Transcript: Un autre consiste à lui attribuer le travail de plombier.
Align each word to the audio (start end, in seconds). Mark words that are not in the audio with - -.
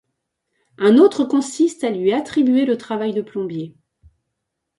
Un 0.79 0.97
autre 0.97 1.25
consiste 1.25 1.83
à 1.83 1.91
lui 1.91 2.11
attribuer 2.11 2.65
le 2.65 2.75
travail 2.75 3.13
de 3.13 3.21
plombier. 3.21 3.75